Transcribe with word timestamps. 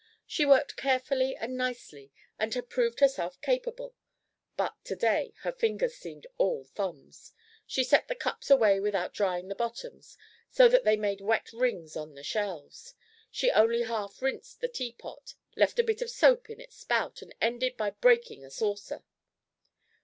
She 0.25 0.47
worked 0.47 0.77
carefully 0.77 1.35
and 1.35 1.55
nicely, 1.55 2.11
and 2.39 2.51
had 2.55 2.71
proved 2.71 3.01
herself 3.01 3.39
capable, 3.39 3.93
but 4.57 4.73
to 4.85 4.95
day 4.95 5.35
her 5.41 5.51
fingers 5.51 5.93
seemed 5.95 6.25
all 6.39 6.63
thumbs. 6.65 7.33
She 7.67 7.83
set 7.83 8.07
the 8.07 8.15
cups 8.15 8.49
away 8.49 8.79
without 8.79 9.13
drying 9.13 9.47
the 9.47 9.53
bottoms, 9.53 10.17
so 10.49 10.67
that 10.69 10.85
they 10.85 10.97
made 10.97 11.21
wet 11.21 11.53
rings 11.53 11.95
on 11.95 12.15
the 12.15 12.23
shelves; 12.23 12.95
she 13.29 13.51
only 13.51 13.83
half 13.83 14.23
rinsed 14.23 14.59
the 14.59 14.67
teapot, 14.67 15.35
left 15.55 15.77
a 15.77 15.83
bit 15.83 16.01
of 16.01 16.09
soap 16.09 16.49
in 16.49 16.59
its 16.59 16.77
spout, 16.77 17.21
and 17.21 17.35
ended 17.39 17.77
by 17.77 17.91
breaking 17.91 18.43
a 18.43 18.49
saucer. 18.49 19.03